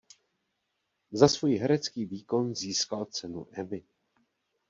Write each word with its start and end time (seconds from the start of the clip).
Za 1.11 1.27
svůj 1.27 1.55
herecký 1.55 2.05
výkon 2.05 2.55
získal 2.55 3.05
cenu 3.05 3.47
Emmy. 3.51 3.83